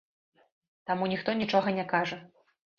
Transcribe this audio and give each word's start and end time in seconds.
Таму 0.91 1.11
ніхто 1.13 1.37
нічога 1.43 1.77
не 1.79 1.87
кажа. 1.95 2.23